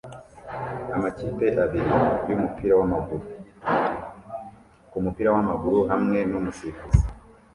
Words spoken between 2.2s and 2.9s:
yumupira